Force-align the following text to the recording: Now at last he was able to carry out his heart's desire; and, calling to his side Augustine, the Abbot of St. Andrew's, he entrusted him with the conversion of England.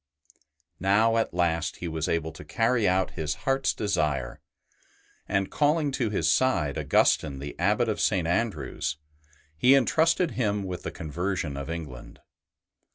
Now 0.79 1.17
at 1.17 1.31
last 1.31 1.75
he 1.77 1.87
was 1.87 2.09
able 2.09 2.31
to 2.31 2.43
carry 2.43 2.87
out 2.89 3.11
his 3.11 3.35
heart's 3.45 3.71
desire; 3.71 4.41
and, 5.29 5.51
calling 5.51 5.91
to 5.91 6.09
his 6.09 6.27
side 6.27 6.75
Augustine, 6.75 7.37
the 7.37 7.55
Abbot 7.59 7.87
of 7.87 8.01
St. 8.01 8.27
Andrew's, 8.27 8.97
he 9.55 9.75
entrusted 9.75 10.31
him 10.31 10.63
with 10.63 10.81
the 10.81 10.89
conversion 10.89 11.55
of 11.55 11.69
England. 11.69 12.19